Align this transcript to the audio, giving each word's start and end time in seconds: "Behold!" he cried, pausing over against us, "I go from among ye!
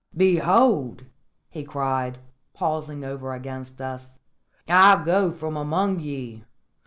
"Behold!" 0.17 1.05
he 1.51 1.63
cried, 1.63 2.17
pausing 2.55 3.05
over 3.05 3.35
against 3.35 3.79
us, 3.79 4.17
"I 4.67 5.03
go 5.05 5.31
from 5.31 5.55
among 5.55 5.99
ye! 5.99 6.43